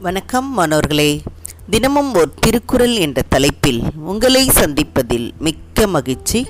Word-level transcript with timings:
வணக்கம் 0.00 0.52
மாணவர்களே. 0.52 1.22
தினமும் 1.70 2.14
ஒரு 2.14 2.34
திருக்குறள் 2.40 2.96
என்ற 2.96 3.22
தலைப்பில் 3.28 3.82
உங்களை 3.96 4.48
சந்திப்பதில் 4.48 5.30
மிக்க 5.38 5.86
மகிழ்ச்சி. 5.86 6.46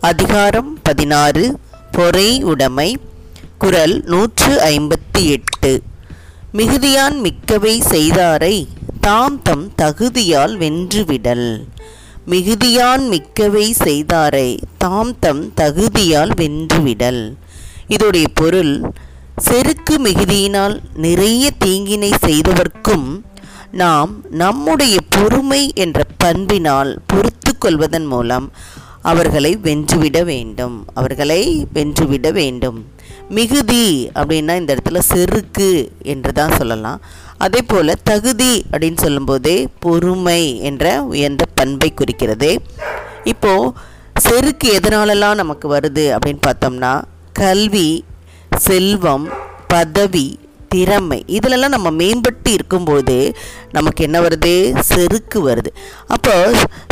அதிகாரம் 0.00 0.78
பதினாறு 0.82 1.58
பொறை 1.90 2.42
உடைமை 2.42 2.98
குரல் 3.58 4.02
நூற்று 4.04 4.46
ஐம்பத்தி 4.46 5.26
எட்டு. 5.26 5.82
மிகுதியான் 6.54 7.18
மிக்கவை 7.18 7.80
செய்தாரை 7.80 8.66
தாம் 9.00 9.42
தம் 9.42 9.72
தகுதியால் 9.82 10.56
வென்றுவிடல். 10.56 11.64
மிகுதியான் 12.30 13.08
மிக்கவை 13.08 13.70
செய்தாரை 13.70 14.58
தாம் 14.78 15.18
தம் 15.18 15.52
தகுதியால் 15.56 16.30
வென்றுவிடல். 16.34 17.34
இதோடைய 17.88 18.24
பொருள் 18.34 18.92
செருக்கு 19.44 19.94
மிகுதியினால் 19.98 20.80
நிறைய 20.94 21.50
தீங்கினை 21.64 22.10
செய்தவர்க்கும் 22.26 23.20
நாம் 23.70 24.24
நம்முடைய 24.30 24.96
பொறுமை 25.08 25.72
என்ற 25.74 26.04
பண்பினால் 26.16 26.98
பொறுத்து 27.06 27.58
கொள்வதன் 27.58 28.06
மூலம் 28.06 28.52
அவர்களை 29.02 29.56
வென்றுவிட 29.56 30.24
வேண்டும். 30.24 30.86
அவர்களை 30.94 31.66
வென்றுவிட 31.72 32.32
வேண்டும். 32.32 32.86
மிகுதி 33.28 34.10
அப்படின்னா 34.14 34.56
இந்த 34.56 34.74
இடத்துல 34.74 34.98
செருக்கு 34.98 35.92
என்று 36.02 36.32
தான் 36.32 36.56
சொல்லலாம். 36.56 37.00
அதே 37.38 37.62
போல் 37.62 38.00
தகுதி 38.02 38.64
அப்படின்னு 38.72 38.96
சொல்லும்போதே 38.96 39.68
பொறுமை 39.78 40.60
என்ற 40.60 41.02
உயர்ந்த 41.02 41.44
பண்பை 41.54 41.94
குறிக்கிறது. 41.94 42.60
இப்போது 43.24 43.72
செருக்கு 44.18 44.78
எதனாலலாம் 44.78 45.34
நமக்கு 45.34 45.76
வருது 45.76 46.06
அப்படின்னு 46.16 46.42
பார்த்தோம்னா 46.46 47.02
கல்வி 47.32 48.04
செல்வம் 48.64 49.24
பதவி 49.72 50.26
திறமை 50.72 51.18
இதிலெல்லாம் 51.36 51.74
நம்ம 51.74 51.88
மேம்பட்டு 52.00 52.50
இருக்கும்போது 52.56 53.16
நமக்கு 53.76 54.00
என்ன 54.06 54.18
வருது? 54.24 54.52
செருக்கு 54.90 55.38
வருது. 55.48 55.70
அப்போ 56.14 56.34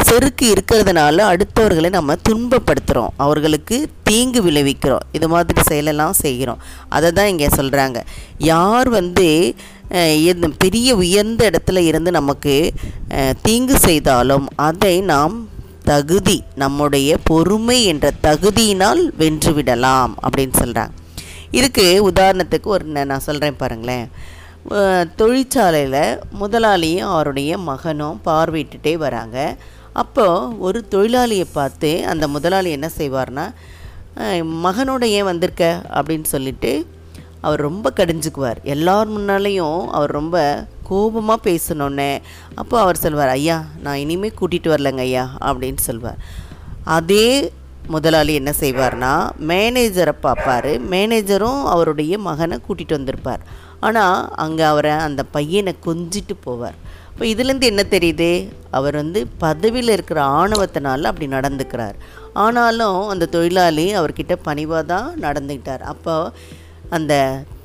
செருக்கு 0.08 0.44
இருக்கிறதுனால 0.54 1.16
அடுத்தவர்களை 1.32 1.90
நம்ம 1.96 2.16
துன்பப்படுத்துகிறோம் 2.28 3.14
அவர்களுக்கு 3.24 3.76
தீங்கு 4.08 4.42
விளைவிக்கிறோம். 4.46 5.04
இது 5.18 5.28
மாதிரி 5.34 5.62
செயலெல்லாம் 5.70 6.16
செய்கிறோம். 6.24 6.62
அதை 6.96 7.10
தான் 7.18 7.30
இங்கே 7.32 7.48
சொல்கிறாங்க 7.58 8.00
யார் 8.52 8.90
வந்து 8.98 9.28
எந்த 10.32 10.46
பெரிய 10.64 10.90
உயர்ந்த 11.02 11.42
இடத்துல 11.50 11.78
இருந்து 11.90 12.10
நமக்கு 12.20 12.54
தீங்கு 13.46 13.78
செய்தாலும் 13.88 14.46
அதை 14.68 14.94
நாம் 15.12 15.36
தகுதி 15.92 16.38
நம்முடைய 16.62 17.16
பொறுமை 17.30 17.78
என்ற 17.92 18.12
தகுதியினால் 18.26 19.02
வென்றுவிடலாம் 19.22 20.14
அப்படின்னு 20.26 20.56
சொல்கிறாங்க 20.62 20.94
இதுக்கு 21.58 21.84
உதாரணத்துக்கு 22.10 22.68
ஒரு 22.74 23.04
நான் 23.10 23.26
சொல்கிறேன் 23.26 23.60
பாருங்களேன். 23.62 24.06
தொழிற்சாலையில் 25.20 26.02
முதலாளியும் 26.40 27.10
அவருடைய 27.14 27.52
மகனும் 27.70 28.20
பார்வையிட்டுட்டே 28.28 28.94
வராங்க. 29.04 29.38
அப்போது 30.02 30.58
ஒரு 30.66 30.78
தொழிலாளியை 30.94 31.46
பார்த்து 31.58 31.90
அந்த 32.12 32.24
முதலாளி 32.36 32.70
என்ன 32.76 32.88
செய்வார்னா 33.00 33.46
மகனோட 34.64 35.04
ஏன் 35.16 35.28
வந்திருக்க? 35.30 35.64
அப்படின்னு 35.98 36.28
சொல்லிட்டு 36.34 36.72
அவர் 37.46 37.66
ரொம்ப 37.68 37.86
கடிஞ்சுக்குவார். 37.98 38.58
எல்லார் 38.74 39.08
முன்னாலேயும் 39.14 39.80
அவர் 39.96 40.16
ரொம்ப 40.18 40.36
கோபமாக 40.88 41.44
பேசணுன்னே. 41.48 42.12
அப்போ 42.60 42.76
அவர் 42.84 43.02
சொல்வார் 43.04 43.32
ஐயா 43.38 43.58
நான் 43.84 44.00
இனிமேல் 44.04 44.38
கூட்டிகிட்டு 44.40 44.72
வரலங்க 44.74 45.02
ஐயா 45.08 45.24
அப்படின்னு 45.48 45.82
சொல்வார். 45.88 46.20
அதே 46.96 47.28
முதலாளி 47.92 48.32
என்ன 48.40 48.52
செய்வார்னா 48.60 49.12
மேனேஜரை 49.50 50.14
பார்ப்பார். 50.26 50.72
மேனேஜரும் 50.92 51.62
அவருடைய 51.72 52.18
மகனை 52.28 52.56
கூட்டிகிட்டு 52.66 52.98
வந்திருப்பார். 52.98 53.42
ஆனால் 53.80 54.28
அங்கே 54.44 54.64
அவரை 54.72 54.92
அந்த 55.06 55.22
பையனை 55.36 55.72
கொஞ்சிட்டு 55.86 56.34
போவார். 56.46 56.76
இப்போ 57.12 57.24
இதுலேருந்து 57.32 57.66
என்ன 57.72 57.82
தெரியுது? 57.94 58.30
அவர் 58.70 58.94
வந்து 58.94 59.20
பதவியில் 59.44 59.94
இருக்கிற 59.96 60.20
ஆணவத்தினால 60.40 61.10
அப்படி 61.10 61.26
நடந்துக்கிறார். 61.36 61.96
ஆனாலும் 62.44 63.00
அந்த 63.08 63.28
தொழிலாளி 63.34 63.86
அவர்கிட்ட 64.00 64.36
பணிவாக 64.48 64.82
தான் 64.92 65.08
நடந்துக்கிட்டார் 65.24 65.84
அப்போ 65.92 66.14
அந்த 66.96 67.14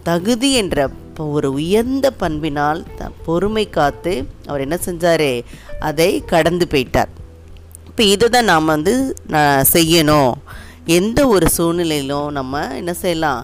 தகுதி 0.10 0.50
என்ற 0.54 0.90
ஒரு 1.38 1.54
உயர்ந்த 1.54 2.08
பண்பினால் 2.12 2.84
த 3.00 3.10
பொறுமை 3.26 3.70
காத்து 3.70 4.14
அவர் 4.48 4.64
என்ன 4.66 4.78
செஞ்சார்? 4.86 5.32
அதை 5.80 6.12
கடந்து 6.34 6.68
போயிட்டார். 6.74 7.12
இப்போ 8.00 8.12
இதை 8.16 8.28
தான் 8.34 8.48
நாம் 8.50 8.72
வந்து 8.74 8.92
நான் 9.34 9.66
செய்யணும். 9.72 10.34
எந்த 10.98 11.20
ஒரு 11.34 11.48
சூழ்நிலையிலும் 11.56 12.30
நம்ம 12.38 12.62
என்ன 12.78 12.92
செய்யலாம்? 13.02 13.42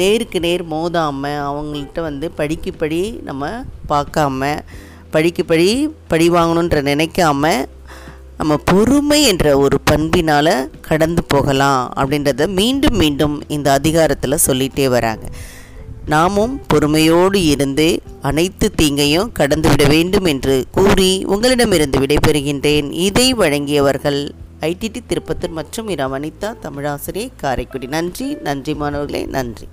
நேருக்கு 0.00 0.38
நேர் 0.44 0.62
மோதாமல் 0.70 1.42
அவங்கள்ட்ட 1.48 2.00
வந்து 2.06 2.26
படிக்கப்படி 2.38 3.00
நம்ம 3.28 3.50
பார்க்காம 3.92 4.50
படிக்கு 5.16 5.44
படி 5.52 5.68
படி 6.12 6.28
வாங்கணுன்ற 6.36 6.80
நினைக்காம 6.90 7.52
நம்ம 8.38 8.58
பொறுமை 8.72 9.20
என்ற 9.32 9.52
ஒரு 9.64 9.78
பண்பினால் 9.92 10.54
கடந்து 10.88 11.24
போகலாம் 11.34 11.82
அப்படின்றத 12.00 12.48
மீண்டும் 12.60 12.98
மீண்டும் 13.02 13.36
இந்த 13.56 13.70
அதிகாரத்தில் 13.80 14.44
சொல்லிகிட்டே 14.48 14.88
வராங்க. 14.96 15.26
நாமும் 16.06 16.60
பொறுமையோடு 16.66 17.44
இருந்து 17.44 18.00
அனைத்து 18.22 18.72
தீங்கையும் 18.74 19.32
கடந்துவிட 19.38 19.88
வேண்டும் 19.88 20.24
என்று 20.24 20.66
கூறி 20.70 21.24
உங்களிடமிருந்து 21.24 22.00
விடைபெறுகின்றேன். 22.00 22.92
இதை 22.92 23.34
வழங்கியவர்கள் 23.34 24.30
ஐடிடி 24.60 25.00
திருப்பத்தூர் 25.08 25.50
மற்றும் 25.50 25.88
இரா 25.88 26.12
வனிதா 26.12 26.54
தமிழாசிரியை 26.62 27.28
காரைக்குடி. 27.36 27.86
நன்றி 27.86 28.34
நன்றி 28.34 28.74
மாணவர்களே 28.74 29.26
நன்றி. 29.26 29.66